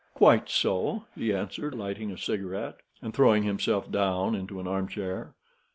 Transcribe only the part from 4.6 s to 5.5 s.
armchair.